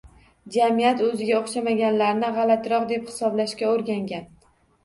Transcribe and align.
Jamiyat 0.53 1.03
o’ziga 1.07 1.35
o’xshamaganlarni 1.41 2.31
g’alatiroq 2.39 2.89
deb 2.93 3.07
hisoblashga 3.11 3.69
o’rgangan 3.77 4.27